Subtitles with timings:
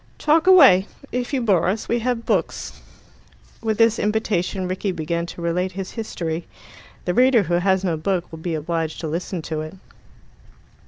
[0.17, 0.87] "Talk away.
[1.11, 2.81] If you bore us, we have books."
[3.61, 6.47] With this invitation Rickie began to relate his history.
[7.05, 9.75] The reader who has no book will be obliged to listen to it.